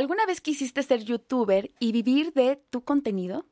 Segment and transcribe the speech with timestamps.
[0.00, 3.44] ¿Alguna vez quisiste ser youtuber y vivir de tu contenido?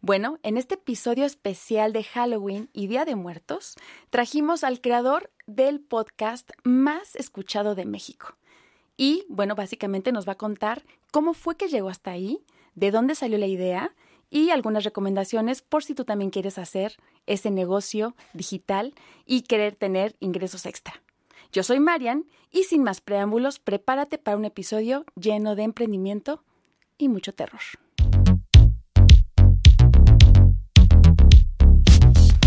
[0.00, 3.74] Bueno, en este episodio especial de Halloween y Día de Muertos,
[4.08, 8.36] trajimos al creador del podcast más escuchado de México.
[8.96, 12.38] Y, bueno, básicamente nos va a contar cómo fue que llegó hasta ahí,
[12.76, 13.92] de dónde salió la idea
[14.30, 18.94] y algunas recomendaciones por si tú también quieres hacer ese negocio digital
[19.24, 21.02] y querer tener ingresos extra.
[21.56, 26.44] Yo soy Marian y sin más preámbulos, prepárate para un episodio lleno de emprendimiento
[26.98, 27.62] y mucho terror.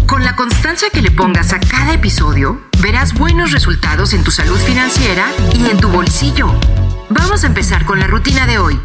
[0.06, 4.58] Con la constancia que le pongas a cada episodio, verás buenos resultados en tu salud
[4.58, 6.46] financiera y en tu bolsillo.
[7.10, 8.80] Vamos a empezar con la rutina de hoy.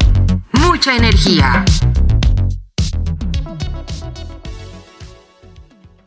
[0.53, 1.63] Mucha energía.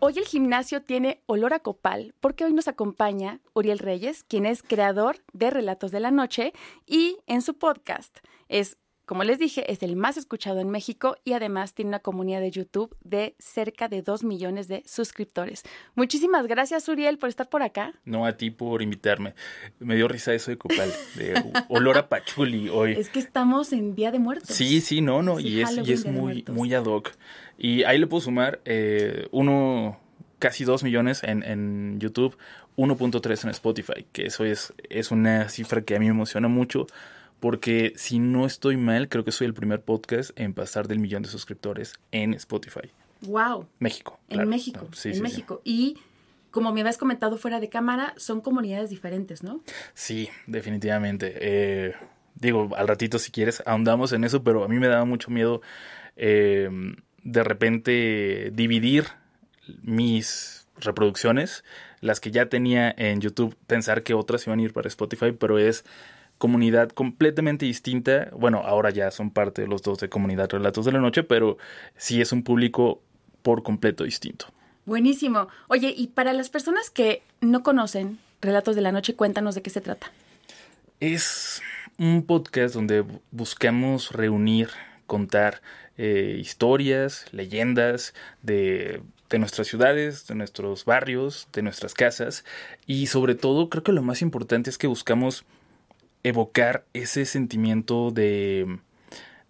[0.01, 4.63] Hoy el gimnasio tiene olor a copal porque hoy nos acompaña Uriel Reyes, quien es
[4.63, 6.53] creador de Relatos de la Noche
[6.87, 11.33] y en su podcast es, como les dije, es el más escuchado en México y
[11.33, 15.63] además tiene una comunidad de YouTube de cerca de 2 millones de suscriptores.
[15.95, 17.95] Muchísimas gracias Uriel por estar por acá.
[18.05, 19.33] No a ti por invitarme.
[19.79, 22.93] Me dio risa eso de copal, de olor a pachuli hoy.
[22.99, 24.55] Es que estamos en Día de Muertos.
[24.55, 27.13] Sí, sí, no, no, y es, y es muy, muy ad hoc.
[27.57, 29.99] Y ahí le puedo sumar eh, uno,
[30.39, 32.37] casi dos millones en, en YouTube,
[32.77, 36.87] 1.3 en Spotify, que eso es, es una cifra que a mí me emociona mucho,
[37.41, 41.23] porque si no estoy mal, creo que soy el primer podcast en pasar del millón
[41.23, 42.91] de suscriptores en Spotify.
[43.23, 43.67] ¡Wow!
[43.79, 44.19] México.
[44.29, 44.89] En México.
[44.93, 45.61] Sí, en sí, México.
[45.65, 45.99] Y
[46.51, 49.61] como me habías comentado fuera de cámara, son comunidades diferentes, ¿no?
[49.95, 51.35] Sí, definitivamente.
[51.41, 51.95] Eh,
[52.35, 55.61] digo, al ratito si quieres ahondamos en eso, pero a mí me daba mucho miedo.
[56.17, 56.69] Eh,
[57.23, 59.05] de repente dividir
[59.83, 61.65] mis reproducciones,
[62.01, 65.59] las que ya tenía en YouTube, pensar que otras iban a ir para Spotify, pero
[65.59, 65.85] es
[66.39, 68.31] comunidad completamente distinta.
[68.33, 71.59] Bueno, ahora ya son parte de los dos de Comunidad Relatos de la Noche, pero
[71.97, 73.03] sí es un público
[73.43, 74.47] por completo distinto.
[74.87, 75.49] Buenísimo.
[75.67, 79.71] Oye, y para las personas que no conocen Relatos de la Noche, cuéntanos de qué
[79.71, 80.11] se trata.
[81.01, 81.61] Es
[81.99, 84.71] un podcast donde buscamos reunir,
[85.07, 85.61] contar
[85.97, 92.45] eh, historias, leyendas de, de nuestras ciudades, de nuestros barrios, de nuestras casas
[92.87, 95.45] y sobre todo creo que lo más importante es que buscamos
[96.23, 98.79] evocar ese sentimiento de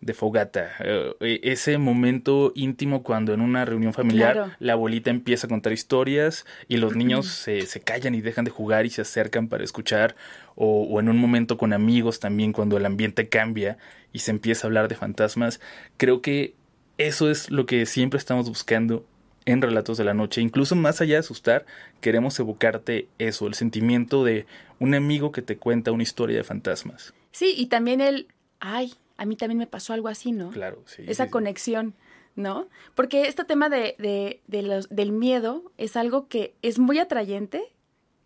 [0.01, 5.51] de fogata, eh, ese momento íntimo cuando en una reunión familiar la abuelita empieza a
[5.51, 9.49] contar historias y los niños se, se, callan y dejan de jugar y se acercan
[9.49, 10.15] para escuchar,
[10.55, 13.77] o, o, en un momento con amigos también cuando el ambiente cambia
[14.13, 15.61] y se empieza a hablar de fantasmas,
[15.97, 16.55] creo que
[16.97, 19.05] eso es lo que siempre estamos buscando
[19.49, 21.65] en Relatos de la Noche, incluso más allá de asustar,
[22.03, 24.45] queremos evocarte eso, el sentimiento de
[24.79, 27.15] un amigo que te cuenta una historia de fantasmas.
[27.33, 28.29] Sí, y también el,
[28.61, 30.51] ay, a mí también me pasó algo así, ¿no?
[30.51, 31.03] Claro, sí.
[31.07, 31.95] Esa sí, conexión,
[32.37, 32.69] ¿no?
[32.95, 37.63] Porque este tema de, de, de los, del miedo es algo que es muy atrayente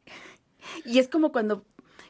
[0.85, 1.65] y es como cuando,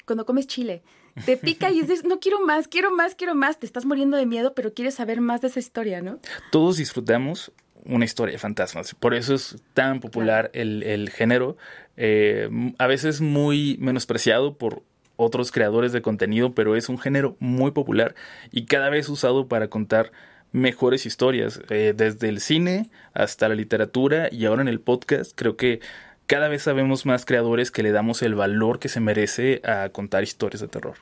[0.06, 0.82] cuando comes chile.
[1.26, 3.58] Te pica y dices, no quiero más, quiero más, quiero más.
[3.58, 6.18] Te estás muriendo de miedo, pero quieres saber más de esa historia, ¿no?
[6.50, 7.52] Todos disfrutamos
[7.84, 8.94] una historia de fantasmas.
[8.94, 11.56] Por eso es tan popular el, el, género.
[11.96, 12.48] Eh,
[12.78, 14.82] a veces muy menospreciado por
[15.16, 18.14] otros creadores de contenido, pero es un género muy popular
[18.50, 20.12] y cada vez usado para contar
[20.52, 25.32] mejores historias, eh, desde el cine hasta la literatura y ahora en el podcast.
[25.34, 25.80] Creo que
[26.26, 30.22] cada vez sabemos más creadores que le damos el valor que se merece a contar
[30.22, 30.96] historias de terror.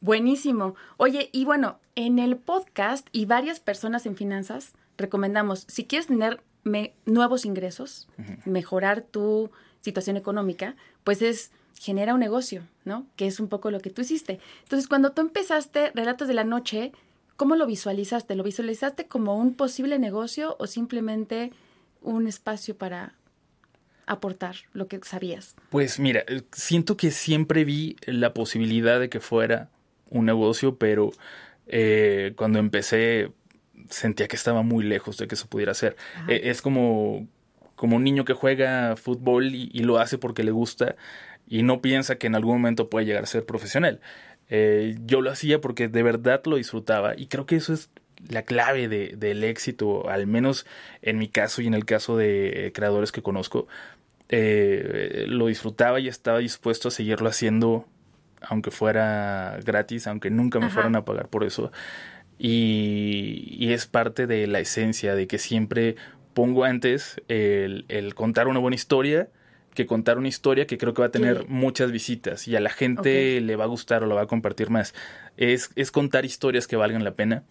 [0.00, 0.74] Buenísimo.
[0.96, 6.42] Oye, y bueno, en el podcast y varias personas en finanzas recomendamos, si quieres tener
[7.04, 8.46] nuevos ingresos, uh -huh.
[8.46, 11.50] mejorar tu situación económica, pues es
[11.82, 13.06] genera un negocio, ¿no?
[13.16, 14.38] Que es un poco lo que tú hiciste.
[14.62, 16.92] Entonces, cuando tú empezaste Relatos de la Noche,
[17.36, 18.36] ¿cómo lo visualizaste?
[18.36, 21.50] ¿Lo visualizaste como un posible negocio o simplemente
[22.00, 23.14] un espacio para
[24.06, 25.56] aportar lo que sabías?
[25.70, 29.68] Pues mira, siento que siempre vi la posibilidad de que fuera
[30.08, 31.10] un negocio, pero
[31.66, 33.32] eh, cuando empecé
[33.88, 35.96] sentía que estaba muy lejos de que eso pudiera ser.
[36.28, 37.26] Eh, es como,
[37.74, 40.96] como un niño que juega fútbol y, y lo hace porque le gusta
[41.48, 44.00] y no piensa que en algún momento puede llegar a ser profesional.
[44.48, 47.90] Eh, yo lo hacía porque de verdad lo disfrutaba y creo que eso es
[48.28, 50.66] la clave de, del éxito, al menos
[51.00, 53.66] en mi caso y en el caso de creadores que conozco.
[54.28, 57.86] Eh, lo disfrutaba y estaba dispuesto a seguirlo haciendo
[58.42, 60.74] aunque fuera gratis, aunque nunca me Ajá.
[60.74, 61.70] fueran a pagar por eso.
[62.44, 65.94] Y, y, es parte de la esencia de que siempre
[66.34, 69.28] pongo antes el, el contar una buena historia
[69.74, 71.44] que contar una historia que creo que va a tener Sí.
[71.48, 74.70] muchas visitas y a la gente le va a gustar o lo va a compartir
[74.70, 74.92] más.
[75.36, 77.44] Es, es contar historias que valgan la pena.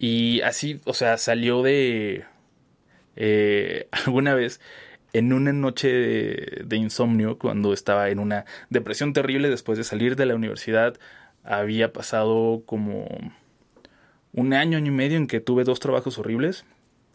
[0.00, 2.24] Y así, o sea, salió de...
[3.16, 4.60] eh, alguna vez
[5.12, 10.16] en una noche de, de insomnio, cuando estaba en una depresión terrible después de salir
[10.16, 10.98] de la universidad,
[11.44, 13.06] había pasado como
[14.34, 16.64] un año, año y medio en que tuve dos trabajos horribles.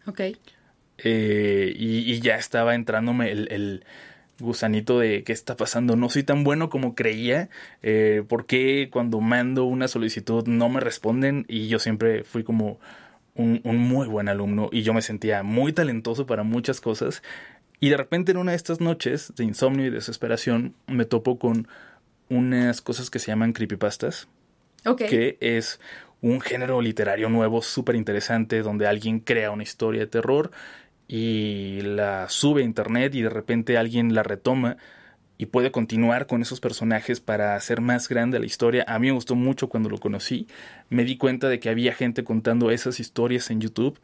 [0.05, 0.21] Ok.
[0.97, 3.83] Eh, y, y ya estaba entrándome el, el
[4.39, 5.95] gusanito de qué está pasando.
[5.95, 7.49] No soy tan bueno como creía.
[7.83, 11.45] Eh, ¿Por qué cuando mando una solicitud no me responden?
[11.47, 12.79] Y yo siempre fui como
[13.35, 17.21] un, un muy buen alumno y yo me sentía muy talentoso para muchas cosas.
[17.79, 21.67] Y de repente en una de estas noches de insomnio y desesperación me topo con
[22.29, 24.27] unas cosas que se llaman creepypastas
[24.85, 25.03] Ok.
[25.05, 25.79] que es
[26.21, 30.51] un género literario nuevo súper interesante donde alguien crea una historia de terror
[31.07, 34.77] y la sube a internet y de repente alguien la retoma
[35.37, 38.83] y puede continuar con esos personajes para hacer más grande la historia.
[38.87, 40.47] A mí me gustó mucho cuando lo conocí.
[40.89, 43.97] Me di cuenta de que había gente contando esas historias en YouTube.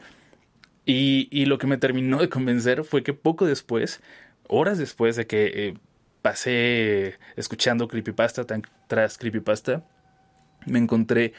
[0.85, 4.01] Y, y lo que me terminó de convencer fue que poco después,
[4.47, 5.73] horas después de que eh,
[6.21, 8.45] pasé escuchando creepypasta
[8.87, 9.83] tras creepypasta,
[10.65, 11.33] me encontré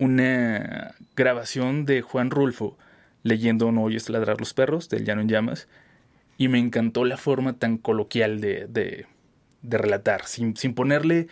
[0.00, 2.76] una grabación de Juan Rulfo
[3.22, 5.68] leyendo No oyes ladrar los perros del Llano en Llamas
[6.38, 9.06] y me encantó la forma tan coloquial de, de,
[9.60, 11.28] de relatar, sin, sin ponerle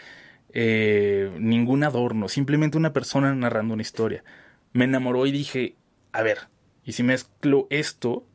[0.53, 4.23] eh, ningún adorno, simplemente una persona narrando una historia.
[4.75, 5.75] Me enamoró y dije,
[6.13, 6.49] a ver,
[6.85, 8.27] ¿y si mezclo esto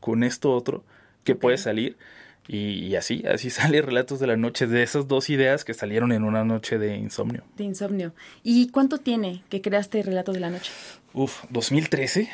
[0.00, 0.82] con esto otro?
[1.24, 1.98] ¿Qué puede salir?
[2.46, 6.12] Y, y así, así sale Relatos de la Noche, de esas dos ideas que salieron
[6.12, 7.42] en una noche de insomnio.
[7.56, 8.12] De insomnio.
[8.42, 10.70] ¿Y cuánto tiene que creaste Relatos de la Noche?
[11.14, 12.28] Uf, 2013.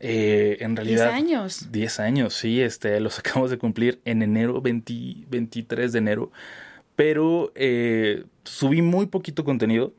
[0.00, 1.06] eh, en realidad.
[1.06, 1.72] 10 años.
[1.72, 4.94] 10 años, sí, este, los acabamos de cumplir en enero, 20
[5.28, 6.30] 23 de enero.
[6.94, 9.92] Pero eh, subí muy poquito contenido.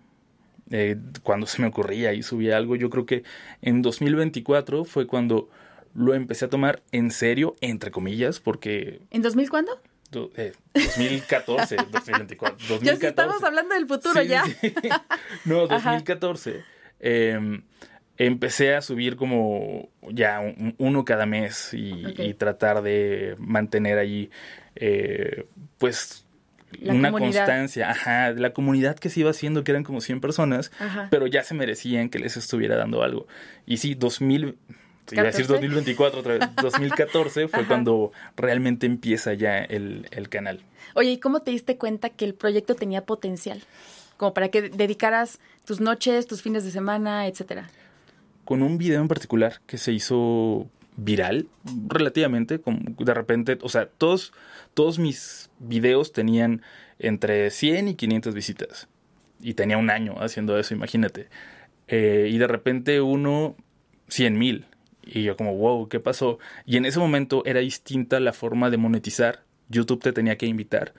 [0.71, 3.23] eh, cuando se me ocurría y subía algo, yo creo que
[3.61, 5.49] en 2024 fue cuando
[5.93, 9.81] lo empecé a tomar en serio, entre comillas, porque ¿En 2000 cuándo?
[10.11, 12.85] do- eh, 2014, 2024, 2014.
[12.85, 14.43] Ya sí estamos hablando del futuro Sí, ya.
[14.45, 14.73] sí.
[15.45, 15.75] No, Ajá.
[15.91, 16.63] 2014.
[16.99, 17.61] eh,
[18.17, 24.29] empecé a subir como ya un- uno cada mes y, y tratar de mantener ahí,
[24.75, 25.45] eh,
[25.77, 26.25] pues,
[26.81, 27.45] La una comunidad.
[27.45, 27.89] constancia.
[27.91, 31.07] Ajá, la comunidad que se iba haciendo, que eran como 100 personas, Ajá.
[31.09, 33.27] pero ya se merecían que les estuviera dando algo.
[33.65, 34.57] Y sí, 2000...
[35.11, 35.67] Iba a decir 14.
[35.67, 36.55] 2024 otra vez.
[36.61, 37.67] 2014 fue Ajá.
[37.67, 40.61] cuando realmente empieza ya el, el canal.
[40.95, 43.61] Oye, ¿y cómo te diste cuenta que el proyecto tenía potencial?
[44.17, 47.69] Como para que dedicaras tus noches, tus fines de semana, etcétera.
[48.45, 50.67] con un video en particular que se hizo
[50.97, 51.47] viral
[51.87, 54.33] relativamente, como de repente, o sea, todos,
[54.73, 56.61] todos mis videos tenían
[56.97, 58.87] entre 100 y 500 visitas.
[59.41, 61.29] Y tenía un año haciendo eso, imagínate.
[61.87, 63.55] Eh, y de repente uno,
[64.09, 64.65] 100 mil.
[65.11, 66.39] Y yo como, wow, ¿qué pasó?
[66.65, 69.41] Y en ese momento era distinta la forma de monetizar.
[69.69, 70.93] YouTube te tenía que invitar.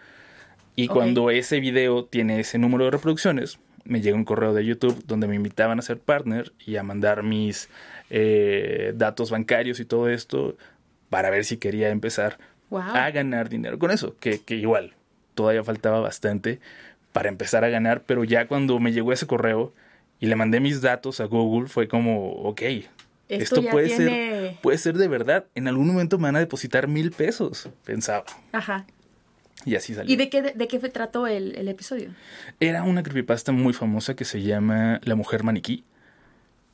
[0.76, 5.02] Y cuando ese video tiene ese número de reproducciones, me llega un correo de YouTube
[5.06, 7.68] donde me invitaban a ser partner y a mandar mis
[8.10, 10.56] eh, datos bancarios y todo esto
[11.08, 12.38] para ver si quería empezar
[12.70, 12.82] Wow.
[12.82, 14.94] a ganar dinero con eso, que, que igual
[15.34, 16.60] todavía faltaba bastante
[17.12, 19.72] para empezar a ganar, pero ya cuando me llegó ese correo
[20.20, 22.62] y le mandé mis datos a Google fue como, ok,
[23.30, 26.88] Esto puede tiene- ser, puede ser de verdad, en algún momento me van a depositar
[26.88, 28.86] mil pesos, pensaba, Ajá.
[29.64, 30.12] y así salió.
[30.12, 32.10] ¿Y de qué, de qué fue- trató el, el episodio?
[32.60, 35.84] Era una creepypasta muy famosa que se llama La Mujer Maniquí.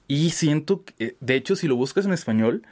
[0.08, 2.62] Y siento que, eh, de hecho, si lo buscas en español,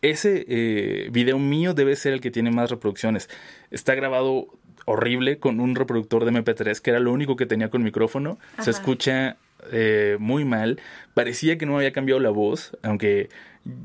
[0.00, 3.28] ese eh, video mío debe ser el que tiene más reproducciones.
[3.70, 4.46] Está grabado
[4.86, 8.38] horrible con un reproductor de MP3, que era lo único que tenía con micrófono.
[8.54, 8.64] Ajá.
[8.64, 9.36] Se escucha
[9.72, 10.80] eh, muy mal.
[11.14, 13.28] Parecía que no había cambiado la voz, aunque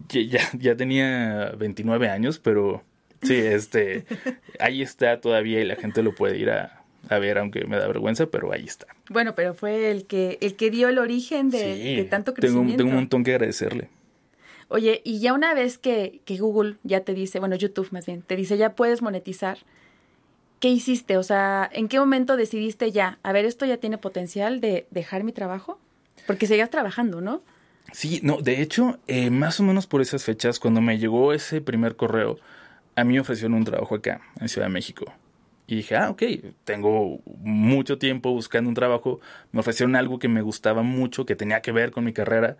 [0.10, 2.84] ya, ya, tenía 29 años, pero
[3.22, 4.06] sí, este,
[4.60, 7.88] ahí está todavía y la gente lo puede ir a, a ver, aunque me da
[7.88, 8.88] vergüenza, pero ahí está.
[9.10, 12.42] Bueno, pero fue el que, el que dio el origen de, Sí, de tanto tengo,
[12.42, 12.78] crecimiento.
[12.78, 13.90] tengo un montón que agradecerle.
[14.68, 18.22] Oye, y ya una vez que, que Google ya te dice, bueno, YouTube más bien,
[18.22, 19.58] te dice ya puedes monetizar,
[20.60, 21.18] ¿qué hiciste?
[21.18, 25.24] O sea, ¿en qué momento decidiste ya, a ver, esto ya tiene potencial de dejar
[25.24, 25.80] mi trabajo?
[26.28, 27.42] Porque seguías trabajando, ¿no?
[27.92, 31.62] Sí, no, de hecho, eh, más o menos por esas fechas, cuando me llegó ese
[31.62, 32.38] primer correo,
[32.96, 35.06] a mí me ofrecieron un trabajo acá, en Ciudad de México.
[35.66, 36.24] Y dije, ah, ok,
[36.64, 39.20] tengo mucho tiempo buscando un trabajo,
[39.52, 42.58] me ofrecieron algo que me gustaba mucho, que tenía que ver con mi carrera.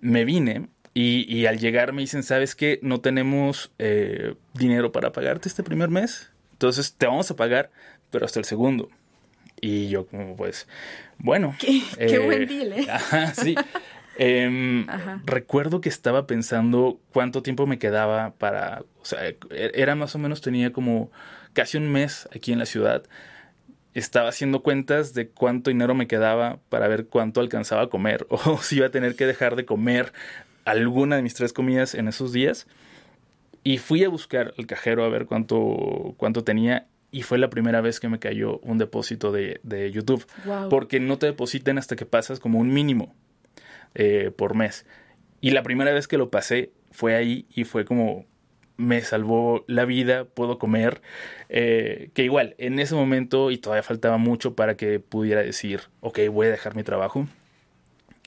[0.00, 2.80] Me vine y, y al llegar me dicen, ¿sabes qué?
[2.82, 6.30] No tenemos eh, dinero para pagarte este primer mes.
[6.64, 7.70] Entonces te vamos a pagar,
[8.10, 8.88] pero hasta el segundo.
[9.60, 10.66] Y yo como pues,
[11.18, 11.54] bueno.
[11.60, 12.86] Qué, qué buen eh, deal, ¿eh?
[12.90, 13.54] Ajá, sí.
[14.16, 14.86] Em,
[15.24, 20.20] recuerdo que estaba pensando cuánto tiempo me quedaba para, o sea, e-, era más o
[20.20, 21.10] menos, tenía como
[21.52, 23.02] casi un mes aquí en la ciudad.
[23.92, 28.58] Estaba haciendo cuentas de cuánto dinero me quedaba para ver cuánto alcanzaba a comer o
[28.62, 30.12] si iba a tener que dejar de comer
[30.64, 32.68] alguna de mis tres comidas en esos días.
[33.64, 37.80] Y fui a buscar el cajero a ver cuánto, cuánto tenía y fue la primera
[37.80, 40.26] vez que me cayó un depósito de, de YouTube.
[40.68, 43.14] Porque no te depositen hasta que pasas como un mínimo
[43.94, 44.84] eh, por mes.
[45.40, 48.26] Y la primera vez que lo pasé fue ahí y fue como
[48.76, 51.00] me salvó la vida, puedo comer,
[51.48, 56.18] eh, que igual, en ese momento, y todavía faltaba mucho para que pudiera decir, ok,
[56.32, 57.28] voy a dejar mi trabajo.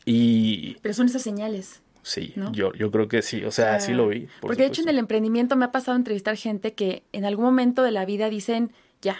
[0.06, 0.78] Y...
[0.82, 1.82] Pero son esas señales.
[2.08, 4.30] Sí, yo, yo creo que sí, o sea, así lo vi.
[4.40, 7.84] porque de hecho en el emprendimiento me ha pasado entrevistar gente que en algún momento
[7.84, 8.72] de la vida dicen,
[9.02, 9.18] ya,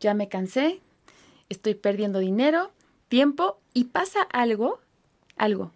[0.00, 0.80] ya me cansé,
[1.50, 2.70] estoy perdiendo dinero,
[3.08, 4.80] tiempo, y pasa algo,
[5.36, 5.72] algo,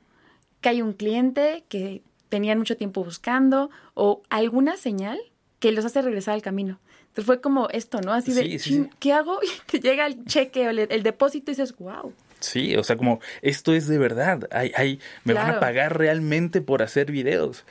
[0.63, 5.21] que hay un cliente que tenían mucho tiempo buscando o alguna señal
[5.59, 6.81] que los hace regresar al camino.
[7.03, 8.15] Entonces fue como esto, ¿no?
[8.15, 9.41] Así de, ¿qué hago?
[9.43, 12.15] Y te llega el cheque o el, el depósito y dices, wow.
[12.41, 14.49] Sí, o sea, como esto es de verdad.
[14.51, 17.65] Hay, hay, me van a pagar realmente por hacer videos.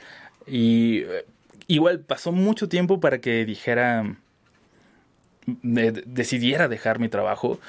[0.46, 1.26] Y eh,
[1.66, 4.16] igual pasó mucho tiempo para que dijera,
[5.62, 7.60] decidiera dejar mi trabajo,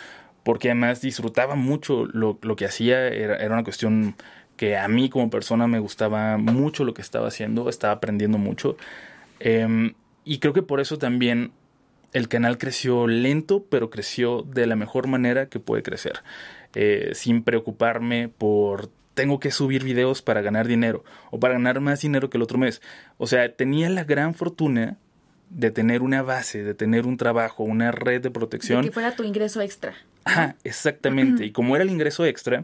[0.43, 3.07] porque además disfrutaba mucho lo, lo que hacía.
[3.07, 4.15] Era, era, una cuestión
[4.57, 8.77] que a mí como persona me gustaba mucho lo que estaba haciendo, estaba aprendiendo mucho.
[9.39, 11.51] Em, y creo que por eso también
[12.13, 16.21] el canal creció lento, pero creció de la mejor manera que puede crecer.
[16.73, 22.01] Eh, sin preocuparme por tengo que subir videos para ganar dinero o para ganar más
[22.01, 22.81] dinero que el otro mes.
[23.17, 24.97] O sea, tenía la gran fortuna
[25.49, 28.83] de tener una base, de tener un trabajo, una red de protección.
[28.83, 29.93] que fuera tu ingreso extra.
[30.23, 31.45] Ajá, exactamente.
[31.45, 32.63] Y como era el ingreso extra,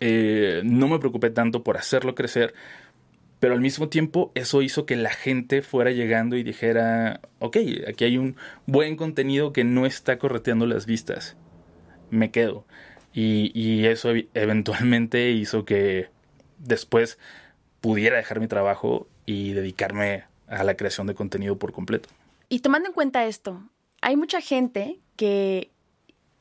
[0.00, 2.54] eh, no me preocupé tanto por hacerlo crecer,
[3.38, 7.56] pero al mismo tiempo eso hizo que la gente fuera llegando y dijera, ok,
[7.88, 11.36] aquí hay un buen contenido que no está correteando las vistas,
[12.10, 12.66] me quedo.
[13.12, 16.08] Y, eso eventualmente hizo que
[16.58, 17.18] después
[17.80, 22.08] pudiera dejar mi trabajo y dedicarme a la creación de contenido por completo.
[22.48, 23.62] Y tomando en cuenta esto,
[24.02, 25.70] hay mucha gente que,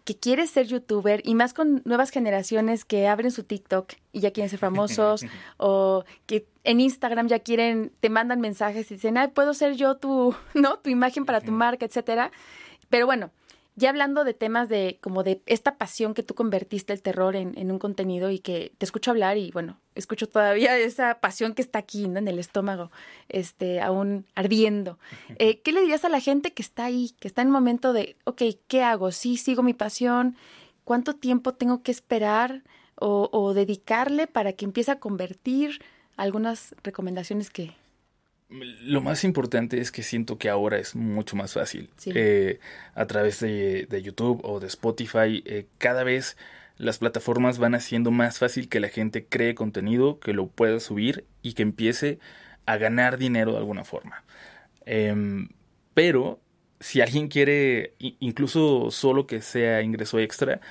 [0.03, 4.31] que quiere ser youtuber y más con nuevas generaciones que abren su TikTok y ya
[4.31, 5.23] quieren ser famosos
[5.57, 9.97] o que en Instagram ya quieren, te mandan mensajes y dicen, ay, puedo ser yo
[9.97, 10.79] tu, ¿no?
[10.79, 12.31] Tu imagen para tu marca, etcétera.
[12.89, 13.31] Pero bueno,
[13.79, 17.71] ya hablando de temas de como de esta pasión que tú convertiste el terror en,
[17.71, 21.79] un contenido y que te escucho hablar y bueno, escucho todavía esa pasión que está
[21.79, 22.19] aquí, ¿no?
[22.19, 22.91] En el estómago,
[23.29, 24.99] este, aún ardiendo.
[25.37, 27.93] Eh, ¿Qué le dirías a la gente que está ahí, que está en un momento
[27.93, 29.11] de, ok, ¿qué hago?
[29.11, 30.35] Sí, sigo mi pasión.
[30.83, 32.63] ¿Cuánto tiempo tengo que esperar
[32.95, 35.81] o, o dedicarle para que empiece a convertir?
[36.17, 37.73] Algunas recomendaciones que,
[38.49, 41.89] lo más importante es que siento que ahora es mucho más fácil.
[42.05, 42.59] Eh,
[42.95, 46.35] a través de, YouTube o de Spotify, eh, cada vez
[46.77, 51.25] las plataformas van haciendo más fácil que la gente cree contenido, que lo pueda subir
[51.41, 52.19] y que empiece
[52.65, 54.23] a ganar dinero de alguna forma.
[54.85, 55.49] Em,
[55.93, 56.39] pero
[56.79, 60.61] si alguien quiere, incluso solo que sea ingreso extra,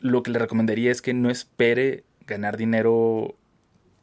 [0.00, 3.36] lo que le recomendaría es que no espere ganar dinero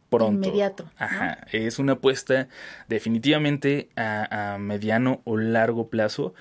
[0.09, 0.47] pronto.
[0.47, 0.89] Inmediato.
[0.97, 1.45] Ajá.
[1.51, 2.47] Es una apuesta
[2.87, 6.33] definitivamente a, mediano o largo plazo.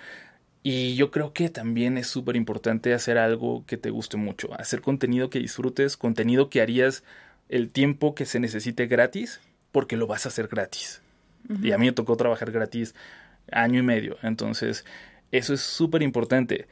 [0.63, 4.53] Y yo creo que también es súper importante hacer algo que te guste mucho.
[4.59, 7.05] Hacer contenido que disfrutes, contenido que harías
[7.49, 9.41] el tiempo que se necesite gratis,
[9.73, 11.01] porque lo vas a hacer gratis.
[11.63, 12.95] Y a mí me tocó trabajar gratis
[13.51, 14.19] año y medio.
[14.23, 14.85] Entonces,
[15.31, 16.67] eso es súper importante.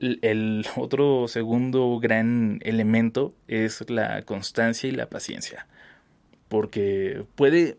[0.00, 5.66] el otro segundo gran elemento es la constancia y la paciencia
[6.52, 7.78] porque puede,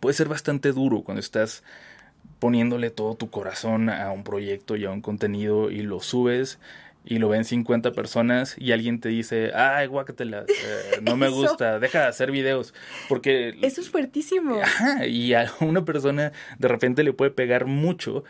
[0.00, 1.62] puede ser bastante duro cuando estás
[2.40, 6.58] poniéndole todo tu corazón a un proyecto y a un contenido y lo subes
[7.04, 11.78] y lo ven 50 personas y alguien te dice, ay, guácatela, eh, no me gusta,
[11.78, 12.74] deja de hacer videos,
[13.08, 13.56] porque...
[13.62, 14.58] Eso es fuertísimo.
[15.06, 18.24] y a una persona de repente le puede pegar mucho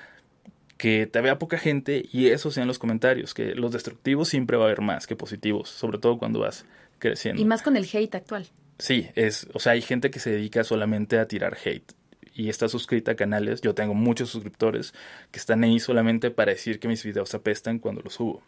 [0.76, 4.64] que te vea poca gente y eso sean los comentarios, que los destructivos siempre va
[4.64, 6.66] a haber más que positivos, sobre todo cuando vas
[6.98, 7.40] creciendo.
[7.40, 8.46] Y más con el hate actual.
[8.78, 11.92] Sí, es, o sea, hay gente que se dedica solamente a tirar hate
[12.34, 13.60] y está suscrita a canales.
[13.62, 14.92] Yo tengo muchos suscriptores
[15.30, 18.42] que están ahí solamente para decir que mis videos apestan cuando los subo.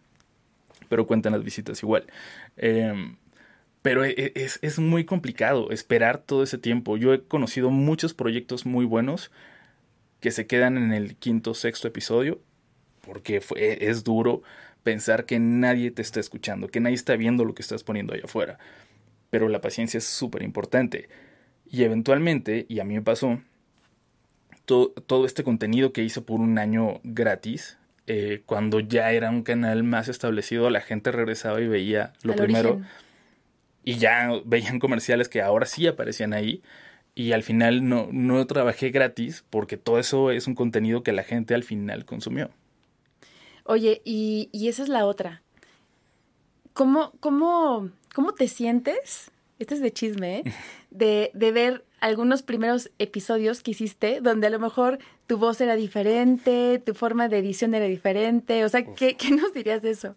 [0.89, 2.07] Pero cuentan las visitas igual.
[2.57, 3.17] Em,
[3.83, 6.97] pero e, e, es, es, muy complicado esperar todo ese tiempo.
[6.97, 9.31] Yo he conocido muchos proyectos muy buenos
[10.21, 12.41] que se quedan en el quinto, sexto episodio
[13.09, 14.43] porque fue, es duro
[14.83, 18.21] pensar que nadie te está escuchando, que nadie está viendo lo que estás poniendo ahí
[18.23, 18.59] afuera.
[19.31, 21.09] Pero la paciencia es súper importante.
[21.71, 23.41] Y eventualmente, y a mí me pasó,
[24.65, 29.83] todo, este contenido que hice por un año gratis, eh, cuando ya era un canal
[29.83, 32.81] más establecido, la gente regresaba y veía lo primero.
[33.85, 36.63] Y ya veían comerciales que ahora sí aparecían ahí.
[37.15, 41.23] Y al final no, no trabajé gratis porque todo eso es un contenido que la
[41.23, 42.51] gente al final consumió.
[43.65, 45.43] Oye, y, y esa es la otra.
[46.75, 49.31] ¿Cómo, cómo, cómo te sientes?
[49.59, 50.45] Este es de chisme, ¿eh?
[50.91, 55.77] De, de ver algunos primeros episodios que hiciste donde a lo mejor tu voz era
[55.77, 58.65] diferente, tu forma de edición era diferente.
[58.65, 60.17] O sea, ¿qué, ¿qué, nos dirías de eso?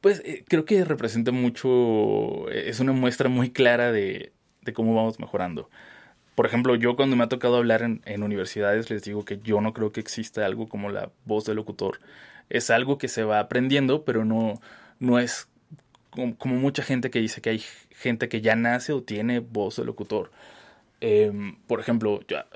[0.00, 5.20] Pues eh, creo que representa mucho, es una muestra muy clara de, de, cómo vamos
[5.20, 5.68] mejorando.
[6.34, 9.60] Por ejemplo, yo cuando me ha tocado hablar en, en universidades les digo que yo
[9.60, 12.00] no creo que exista algo como la voz del locutor.
[12.48, 14.60] Es algo que se va aprendiendo, pero no,
[14.98, 15.48] no es
[16.12, 19.84] como, mucha gente que dice que hay gente que ya nace o tiene voz de
[19.84, 20.30] locutor.
[21.00, 22.46] Em, por ejemplo, ya,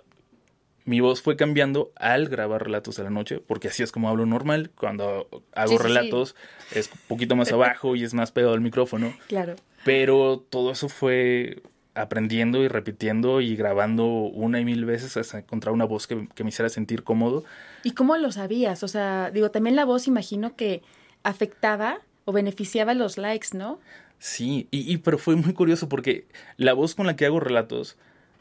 [0.85, 4.25] mi voz fue cambiando al grabar relatos de la noche, porque así es como hablo
[4.25, 4.71] normal.
[4.79, 6.37] Cuando hago relatos
[6.73, 9.13] es un poquito más abajo y es más pegado al micrófono.
[9.27, 9.57] Claro.
[9.85, 11.63] Pero todo eso fue
[11.95, 16.45] aprendiendo y repitiendo y grabando una y mil veces hasta encontrar una voz que, que
[16.45, 17.45] me hiciera sentir cómodo.
[17.83, 18.83] ¿Y cómo lo sabías?
[18.83, 20.83] O sea, digo, también la voz imagino que
[21.23, 23.80] afectaba o beneficiaba los likes, ¿no?
[24.18, 27.97] Sí, y, pero fue muy curioso porque la voz con la que hago relatos,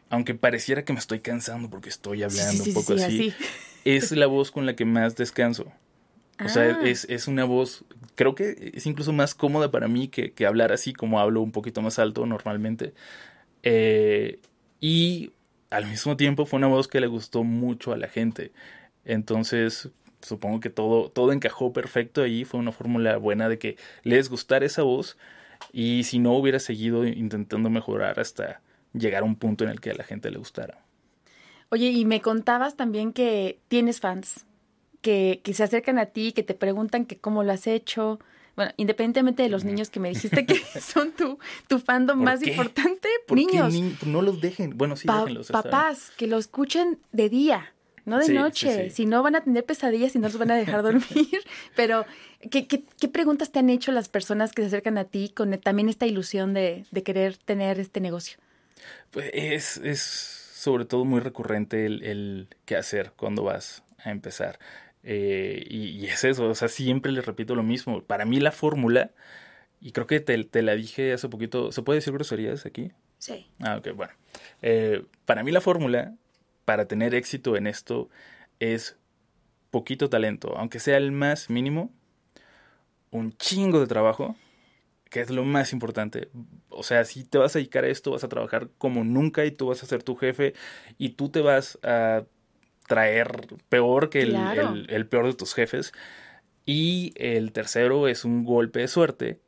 [0.09, 3.33] aunque pareciera que me estoy cansando porque estoy hablando un poco así,
[3.85, 5.71] es la voz con la que más descanso.
[6.43, 6.87] O sea, ah.
[6.87, 10.73] es, es, una voz, creo que es incluso más cómoda para mí que, que hablar
[10.73, 12.93] así como hablo un poquito más alto normalmente.
[13.63, 14.39] Eh,
[14.81, 15.31] y
[15.69, 18.51] al mismo tiempo fue una voz que le gustó mucho a la gente.
[19.05, 19.89] Entonces,
[20.25, 24.65] supongo que todo, todo encajó perfecto ahí, fue una fórmula buena de que les gustara
[24.65, 25.17] esa voz
[25.71, 28.61] y si no hubiera seguido intentando mejorar hasta
[28.93, 30.79] llegar a un punto en el que a la gente le gustara.
[31.69, 34.45] Oye, y me contabas también que tienes fans,
[35.01, 38.19] que, que se acercan a ti, que te preguntan que cómo lo has hecho.
[38.55, 43.09] Bueno, independientemente de los niños que me dijiste que son tu, tu fandom más importante,
[43.29, 43.73] niños.
[44.05, 44.77] no los dejen.
[44.77, 45.49] Bueno, sí, déjenlos.
[45.49, 47.74] Papás, que lo escuchen de día
[48.05, 48.89] no de noche.
[48.89, 51.41] Si no, van a tener pesadillas y no los van a dejar dormir.
[51.75, 52.05] Pero,
[52.51, 55.89] ¿qué, ¿qué, preguntas te han hecho las personas que se acercan a ti con también
[55.89, 58.37] esta ilusión de, de querer tener este negocio?
[59.11, 64.59] Pues es, es sobre todo muy recurrente el, el qué hacer cuando vas a empezar.
[65.03, 68.01] Eh, y, es eso, o sea, siempre les repito lo mismo.
[68.01, 69.11] Para mí la fórmula,
[69.79, 72.91] y creo que te, te, la dije hace poquito, ¿se puede decir groserías aquí?
[73.19, 73.47] Sí.
[73.59, 74.13] Ah, ok, bueno.
[74.61, 76.15] Eh, para mí la fórmula
[76.65, 78.09] para tener éxito en esto
[78.59, 78.97] es
[79.71, 81.91] poquito talento, aunque sea el más mínimo,
[83.11, 84.35] un chingo de trabajo,
[85.09, 86.29] que es lo más importante.
[86.69, 89.51] O sea, si te vas a dedicar a esto, vas a trabajar como nunca y
[89.51, 90.53] tú vas a ser tu jefe
[90.97, 92.23] y tú te vas a
[92.87, 95.93] traer peor que el, peor de tus jefes.
[96.65, 99.39] Y el tercero es un golpe de suerte,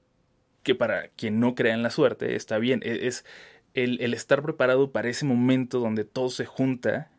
[0.63, 2.82] que para quien no crea en la suerte está bien.
[2.84, 3.25] E, es,
[3.84, 7.10] el, estar preparado para ese momento donde todo se junta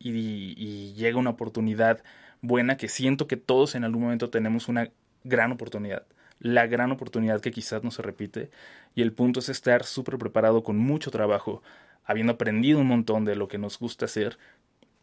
[0.00, 2.02] y, llega una oportunidad
[2.42, 4.90] buena que siento que todos en algún momento tenemos una
[5.24, 6.04] gran oportunidad
[6.40, 8.50] la gran oportunidad que quizás no se repite
[8.94, 11.62] y el punto es estar súper preparado con mucho trabajo,
[12.04, 14.38] habiendo aprendido un montón de lo que nos gusta hacer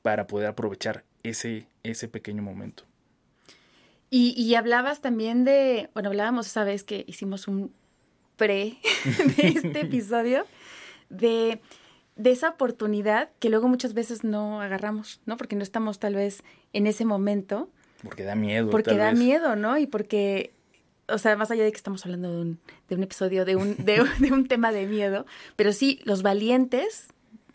[0.01, 2.83] para poder aprovechar ese, ese pequeño momento.
[4.09, 7.73] Y, y hablabas también de, bueno, hablábamos esa vez que hicimos un
[8.37, 8.77] pre
[9.37, 10.45] de este episodio
[11.17, 11.61] de,
[12.15, 15.37] de esa oportunidad que luego muchas veces no agarramos, ¿no?
[15.37, 17.69] Porque no estamos tal vez en ese momento.
[18.03, 18.69] Porque da miedo.
[18.69, 19.77] Porque da miedo, ¿no?
[19.77, 20.53] Y porque,
[21.07, 23.75] o sea, más allá de que estamos hablando de un, de un episodio, de un,
[23.77, 24.01] de,
[24.31, 25.25] un tema de miedo,
[25.55, 27.07] pero sí, los valientes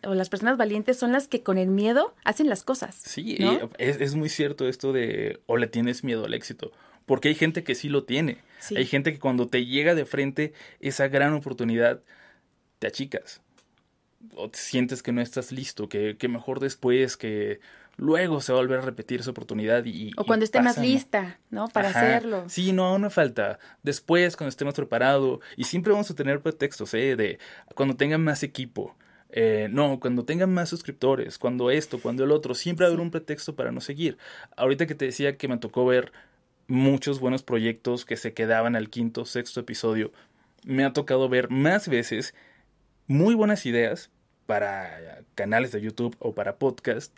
[0.03, 2.95] o las personas valientes son las que con el miedo hacen las cosas.
[2.95, 3.37] Sí,
[3.77, 6.71] es, es, muy cierto esto de o le tienes miedo al éxito,
[7.05, 8.39] porque hay gente que sí lo tiene.
[8.75, 12.01] Hay gente que cuando te llega de frente esa gran oportunidad,
[12.79, 13.41] te achicas.
[14.35, 17.59] O te sientes que no estás listo, que, que mejor después, que
[17.97, 20.11] luego se va a volver a repetir esa oportunidad y...
[20.17, 21.67] O cuando esté más lista, ¿no?
[21.67, 22.45] Para hacerlo.
[22.47, 23.59] Sí, no, aún me falta.
[23.83, 25.41] Después, cuando esté más preparado.
[25.57, 27.15] Y siempre vamos a tener pretextos, ¿eh?
[27.15, 27.39] De
[27.75, 28.95] cuando tengan más equipo.
[29.33, 33.55] Eh, no, cuando tengan más suscriptores, cuando esto, cuando el otro, siempre habrá un pretexto
[33.55, 34.17] para no seguir.
[34.57, 36.11] Ahorita que te decía que me tocó ver
[36.67, 40.11] muchos buenos proyectos que se quedaban al quinto, sexto episodio,
[40.65, 42.33] me ha tocado ver más veces
[43.11, 44.09] muy buenas ideas
[44.45, 47.13] para canales de YouTube o para podcast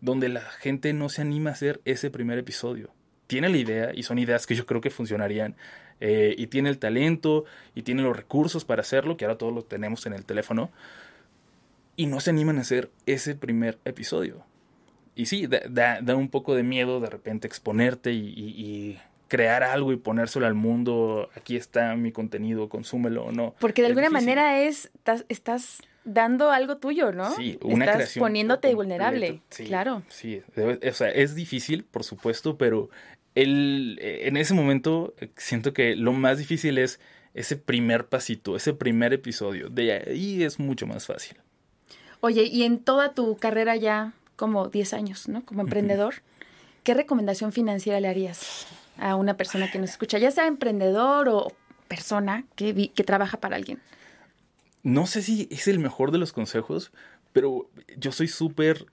[0.00, 2.90] donde la gente no se anima a hacer ese primer episodio.
[3.28, 5.54] tiene la idea y son ideas que yo creo que funcionarían
[6.00, 7.44] eh, y tiene el talento
[7.76, 10.72] y tiene los recursos para hacerlo, que ahora todos lo tenemos en el teléfono,
[11.94, 14.44] y no se animan a hacer ese primer episodio.
[15.14, 19.96] Y sí, da, da, un poco de miedo de repente exponerte y, crear algo y
[19.96, 21.28] ponérselo al mundo.
[21.34, 23.54] Aquí está mi contenido, consúmelo o no.
[23.60, 24.90] Porque de alguna manera es,
[25.28, 27.30] estás, dando algo tuyo, ¿no?
[27.36, 29.40] Sí, una estás poniéndote vulnerable.
[29.66, 30.02] claro.
[30.08, 32.88] Sí, o sea, es difícil, por supuesto, pero
[33.34, 36.98] el, en ese momento siento que lo más difícil es
[37.34, 39.68] ese primer pasito, ese primer episodio.
[39.68, 41.36] De ahí es mucho más fácil.
[42.20, 45.44] Oye, y en toda tu carrera ya como 10 años, ¿no?
[45.44, 46.14] Como emprendedor,
[46.82, 48.66] ¿qué recomendación financiera le harías
[48.98, 51.52] a una persona que nos escucha, ya sea emprendedor o
[51.88, 53.80] persona que, que trabaja para alguien?
[54.82, 56.92] No sé si es el mejor de los consejos,
[57.32, 58.86] pero yo soy súper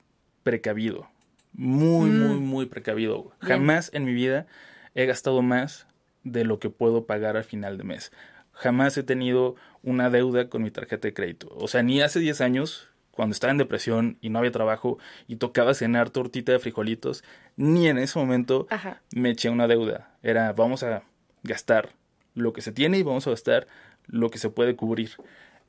[0.43, 1.09] precavido.
[1.53, 2.27] Muy, mm.
[2.27, 3.31] muy, muy precavido.
[3.39, 4.45] Jamás en mi vida
[4.93, 5.87] he gastado más
[6.23, 8.11] de lo que puedo pagar al final de mes.
[8.51, 11.49] Jamás he tenido una deuda con mi tarjeta de crédito.
[11.55, 15.37] O sea, ni hace 10 años cuando estaba en depresión y no había trabajo y
[15.37, 17.23] tocaba cenar tortita de frijolitos,
[17.55, 18.67] ni en ese momento
[19.15, 20.11] me eché una deuda.
[20.21, 21.03] Era vamos a
[21.43, 21.89] gastar
[22.33, 23.67] lo que se tiene y vamos a gastar
[24.07, 25.11] lo que se puede cubrir.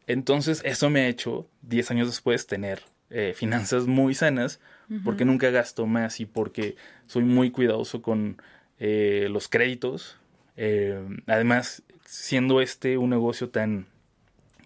[0.08, 4.60] Entonces eso me ha hecho, 10 años después, tener eh, finanzas muy sanas
[5.04, 8.40] porque nunca gasto más y porque soy muy cuidadoso con
[8.78, 10.18] eh, los créditos.
[10.56, 13.86] Eh, además, siendo este un negocio tan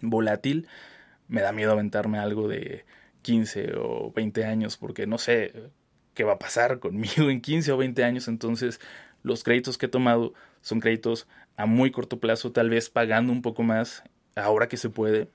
[0.02, 0.66] volátil,
[1.30, 2.84] me da miedo aventarme algo de
[3.22, 5.70] 15 o 20 años porque no sé
[6.12, 8.28] qué va a pasar conmigo en 15 o 20 años.
[8.28, 8.80] Entonces,
[9.22, 13.42] los créditos que he tomado son créditos a muy corto plazo, tal vez pagando un
[13.42, 14.02] poco más
[14.34, 15.28] ahora que se puede,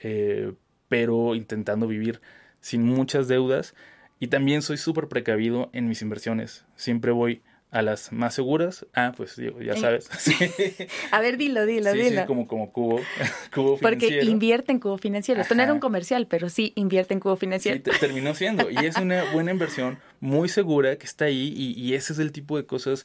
[0.00, 0.52] eh,
[0.88, 2.20] pero intentando vivir
[2.60, 3.74] sin muchas deudas.
[4.18, 6.64] Y también soy súper precavido en mis inversiones.
[6.74, 7.42] Siempre voy
[7.76, 8.86] a las más seguras.
[8.94, 10.08] Ah, pues digo, ya sabes.
[11.10, 12.22] a ver, dilo, dilo, dilo.
[12.22, 13.00] Sí, como, como cubo,
[13.54, 15.42] cubo Porque invierte en cubo financiero.
[15.42, 17.78] Esto no era un comercial, pero sí invierte en cubo financiero.
[17.84, 18.70] Sí, terminó siendo.
[18.70, 21.52] Y es una buena inversión, muy segura, que está ahí.
[21.54, 23.04] Y, ese es el tipo de cosas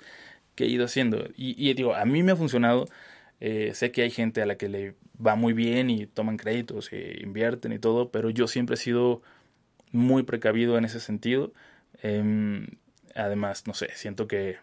[0.56, 1.28] que he ido haciendo.
[1.36, 2.88] Y, digo, a mí me ha funcionado.
[3.42, 4.94] Eh, sé que hay gente a la que le
[5.26, 9.22] va muy bien y toman créditos e invierten y todo, pero yo siempre he sido
[9.92, 11.52] muy precavido en ese sentido.
[12.04, 12.68] Eh,
[13.16, 14.58] Además, no sé, siento que,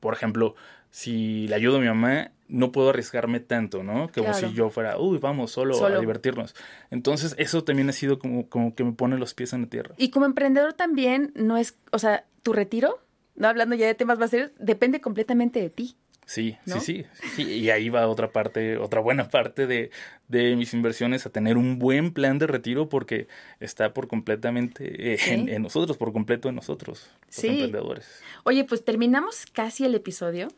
[0.00, 0.54] por ejemplo,
[0.90, 4.10] si le ayudo a mi mamá, no puedo arriesgarme tanto, ¿no?
[4.14, 6.54] Como si yo fuera, uy, vamos, solo, a divertirnos.
[6.90, 9.94] Entonces, eso también ha sido como, como que me pone los pies en la tierra.
[9.96, 13.00] Y como emprendedor también, no es, o sea, tu retiro,
[13.34, 15.96] no hablando ya de temas más serios, depende completamente de ti.
[16.26, 17.06] Sí, sí, sí,
[17.36, 19.90] sí, Y ahí va otra parte, otra buena parte de,
[20.28, 23.28] de, mis inversiones a tener un buen plan de retiro porque
[23.60, 28.22] está por completamente eh, en, nosotros, por completo en nosotros, los emprendedores.
[28.44, 30.48] Oye, pues terminamos casi el episodio.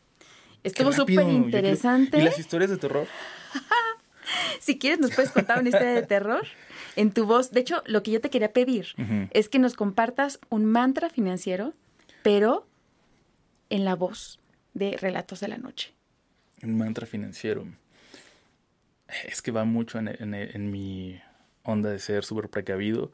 [0.63, 2.19] Estuvo súper interesante.
[2.19, 3.07] ¿Y las historias de terror?
[4.61, 6.47] si quieres, nos puedes contar una historia de terror
[6.95, 7.51] en tu voz.
[7.51, 8.87] De hecho, lo que yo te quería pedir
[9.33, 11.73] es que nos compartas un mantra financiero,
[12.23, 12.67] pero
[13.69, 14.39] en la voz
[14.77, 15.93] de Relatos de la Noche.
[16.63, 17.67] Un mantra financiero.
[19.25, 21.21] Es que va mucho en, mi
[21.63, 23.11] onda de ser súper precavido.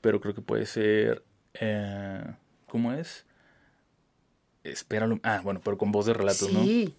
[0.00, 1.22] Pero creo que puede ser.
[1.54, 2.24] Eh,
[2.66, 3.26] ¿Cómo es?
[4.64, 5.20] Espera lo.
[5.22, 6.84] Ah, bueno, pero con voz de relatos, sí.
[6.86, 6.92] ¿no?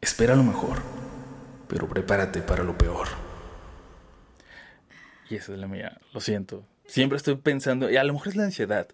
[0.00, 0.82] Espera lo mejor,
[1.68, 3.08] pero prepárate para lo peor.
[5.30, 5.98] Y esa es la mía.
[6.12, 6.64] Lo siento.
[6.86, 8.88] Siempre estoy pensando, y a lo mejor es la ansiedad.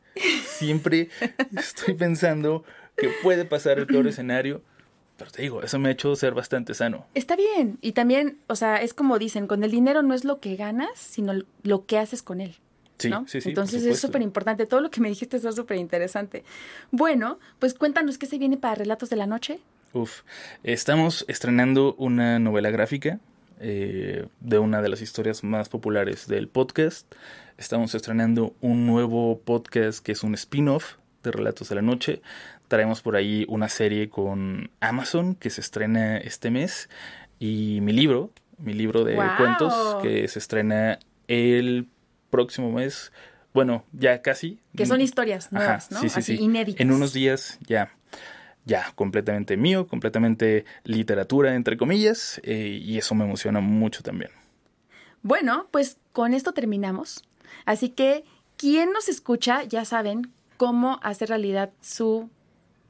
[0.45, 1.09] Siempre
[1.57, 2.65] estoy pensando
[2.97, 4.63] que puede pasar el peor escenario.
[5.17, 7.07] Pero te digo, eso me ha hecho ser bastante sano.
[7.15, 7.79] Está bien.
[7.81, 10.91] Y también, o sea, es como dicen, con el dinero no es lo que ganas,
[10.97, 12.57] sino lo que haces con él.
[12.99, 13.49] Sí, sí, sí.
[13.51, 14.67] Entonces es súper importante.
[14.67, 16.45] Todo lo que me dijiste es súper interesante.
[16.91, 19.61] Bueno, pues cuéntanos qué se viene para Relatos de la Noche.
[19.93, 20.23] Uf,
[20.65, 23.21] estamos estrenando una novela gráfica
[23.61, 27.13] eh, de una de las historias más populares del podcast.
[27.59, 32.23] Estamos estrenando un nuevo podcast que es un spin-off de Relatos de la Noche
[32.75, 36.89] Traemos por ahí una serie con Amazon que se estrena este mes
[37.39, 41.87] y mi libro, mi libro de cuentos que se estrena el
[42.31, 43.13] próximo mes.
[43.53, 44.59] Bueno, ya casi.
[44.77, 46.01] Que son historias nuevas, ¿no?
[46.01, 46.35] Sí, sí, sí.
[46.35, 46.81] Inéditas.
[46.81, 47.95] En unos días ya
[48.65, 54.33] ya completamente mío, completamente literatura, entre comillas, eh, y eso me emociona mucho también.
[55.23, 57.23] Bueno, pues con esto terminamos.
[57.67, 58.25] Así que
[58.57, 62.31] quien nos escucha ya saben cómo hacer realidad su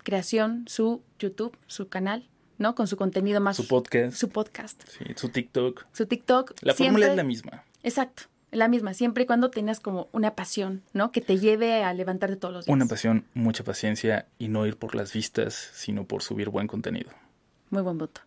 [0.04, 2.76] creación, su YouTube, su canal, ¿no?
[2.76, 3.56] Con su contenido más.
[3.56, 4.16] Su podcast.
[4.16, 4.80] Su podcast.
[4.86, 5.86] Sí, su TikTok.
[5.92, 6.52] Su TikTok.
[6.60, 7.64] La fórmula es la misma.
[7.82, 8.24] Exacto.
[8.52, 11.10] la misma, siempre y cuando tengas como una pasión, ¿no?
[11.10, 12.72] Que te lleve a levantarte todos los días.
[12.72, 17.10] Una pasión, mucha paciencia y no ir por las vistas, sino por subir buen contenido.
[17.70, 18.20] Muy buen voto.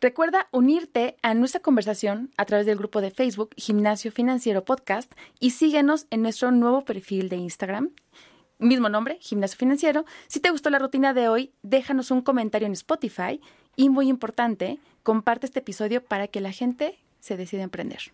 [0.00, 5.50] Recuerda unirte a nuestra conversación a través del grupo de Facebook Gimnasio Financiero Podcast y
[5.50, 7.90] síguenos en nuestro nuevo perfil de Instagram.
[8.62, 10.04] Mismo nombre, Gimnasio Financiero.
[10.28, 13.40] Si te gustó la rutina de hoy, déjanos un comentario en Spotify
[13.74, 18.12] y muy importante, comparte este episodio para que la gente se decida a emprender.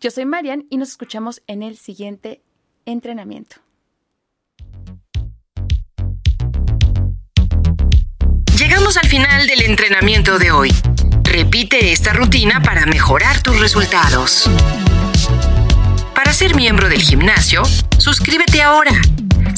[0.00, 2.40] Yo soy Marian y nos escuchamos en el siguiente
[2.86, 3.56] entrenamiento.
[8.56, 10.70] Llegamos al final del entrenamiento de hoy.
[11.22, 14.48] Repite esta rutina para mejorar tus resultados.
[16.14, 17.62] Para ser miembro del gimnasio,
[17.98, 18.92] suscríbete ahora.